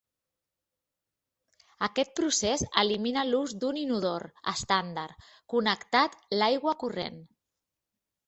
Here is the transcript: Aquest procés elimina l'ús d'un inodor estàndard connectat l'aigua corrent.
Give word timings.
Aquest 1.87 2.13
procés 2.19 2.63
elimina 2.83 3.25
l'ús 3.27 3.53
d'un 3.65 3.77
inodor 3.83 4.25
estàndard 4.53 5.29
connectat 5.55 6.17
l'aigua 6.41 6.77
corrent. 6.85 7.21